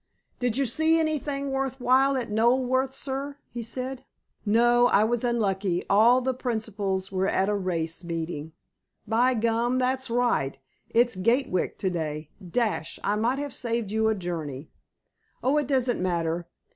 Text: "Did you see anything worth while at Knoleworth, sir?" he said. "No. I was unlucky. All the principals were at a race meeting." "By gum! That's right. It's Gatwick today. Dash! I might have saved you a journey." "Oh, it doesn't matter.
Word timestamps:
"Did 0.39 0.57
you 0.57 0.65
see 0.65 0.99
anything 0.99 1.51
worth 1.51 1.79
while 1.79 2.17
at 2.17 2.31
Knoleworth, 2.31 2.95
sir?" 2.95 3.37
he 3.51 3.61
said. 3.61 4.03
"No. 4.43 4.87
I 4.87 5.03
was 5.03 5.23
unlucky. 5.23 5.83
All 5.91 6.21
the 6.21 6.33
principals 6.33 7.11
were 7.11 7.27
at 7.27 7.49
a 7.49 7.53
race 7.53 8.03
meeting." 8.03 8.53
"By 9.07 9.35
gum! 9.35 9.77
That's 9.77 10.09
right. 10.09 10.57
It's 10.89 11.15
Gatwick 11.15 11.77
today. 11.77 12.31
Dash! 12.43 12.97
I 13.03 13.15
might 13.15 13.37
have 13.37 13.53
saved 13.53 13.91
you 13.91 14.07
a 14.07 14.15
journey." 14.15 14.71
"Oh, 15.43 15.57
it 15.59 15.67
doesn't 15.67 16.01
matter. 16.01 16.47